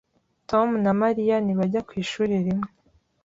[0.49, 2.69] Tom na Mariya ntibajya ku ishuri rimwe.